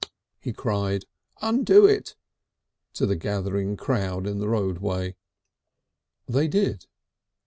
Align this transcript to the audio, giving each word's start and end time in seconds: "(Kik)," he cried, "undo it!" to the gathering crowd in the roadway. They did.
"(Kik)," 0.01 0.11
he 0.39 0.51
cried, 0.51 1.05
"undo 1.43 1.85
it!" 1.85 2.15
to 2.93 3.05
the 3.05 3.15
gathering 3.15 3.77
crowd 3.77 4.25
in 4.25 4.39
the 4.39 4.49
roadway. 4.49 5.15
They 6.27 6.47
did. 6.47 6.87